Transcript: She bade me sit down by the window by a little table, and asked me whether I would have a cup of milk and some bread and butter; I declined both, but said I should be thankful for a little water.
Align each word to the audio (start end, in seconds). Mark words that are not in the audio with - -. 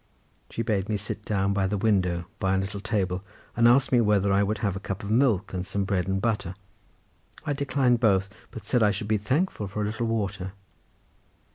She 0.49 0.63
bade 0.63 0.89
me 0.89 0.97
sit 0.97 1.23
down 1.25 1.53
by 1.53 1.67
the 1.67 1.77
window 1.77 2.25
by 2.39 2.55
a 2.55 2.57
little 2.57 2.79
table, 2.79 3.23
and 3.55 3.67
asked 3.67 3.91
me 3.91 4.01
whether 4.01 4.33
I 4.33 4.41
would 4.41 4.57
have 4.65 4.75
a 4.75 4.79
cup 4.79 5.03
of 5.03 5.11
milk 5.11 5.53
and 5.53 5.63
some 5.63 5.83
bread 5.83 6.07
and 6.07 6.19
butter; 6.19 6.55
I 7.45 7.53
declined 7.53 7.99
both, 7.99 8.27
but 8.49 8.65
said 8.65 8.81
I 8.81 8.89
should 8.89 9.07
be 9.07 9.19
thankful 9.19 9.67
for 9.67 9.83
a 9.83 9.85
little 9.85 10.07
water. 10.07 10.53